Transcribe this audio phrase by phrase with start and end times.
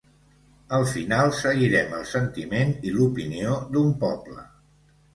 [0.77, 4.47] Al final seguirem el sentiment i l’opinió d’un poble.